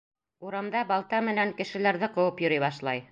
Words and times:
Урамда 0.47 0.81
балта 0.93 1.21
менән 1.27 1.53
кешеләрҙе 1.61 2.13
ҡыуып 2.17 2.43
йөрөй 2.47 2.63
башлай. 2.69 3.05